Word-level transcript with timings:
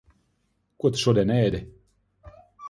Ko 0.83 0.91
tu 0.95 1.01
šodien 1.03 1.35
ēdi? 1.35 1.61